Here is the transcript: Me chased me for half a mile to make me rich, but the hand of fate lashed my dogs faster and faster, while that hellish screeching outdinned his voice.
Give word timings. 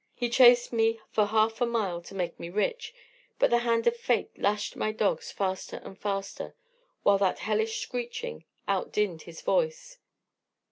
Me 0.19 0.29
chased 0.29 0.73
me 0.73 0.99
for 1.11 1.27
half 1.27 1.61
a 1.61 1.65
mile 1.67 2.01
to 2.01 2.15
make 2.15 2.39
me 2.39 2.49
rich, 2.49 2.91
but 3.37 3.51
the 3.51 3.59
hand 3.59 3.85
of 3.85 3.95
fate 3.95 4.31
lashed 4.35 4.75
my 4.75 4.91
dogs 4.91 5.31
faster 5.31 5.77
and 5.85 5.95
faster, 5.99 6.55
while 7.03 7.19
that 7.19 7.37
hellish 7.37 7.81
screeching 7.81 8.43
outdinned 8.67 9.21
his 9.21 9.43
voice. 9.43 9.99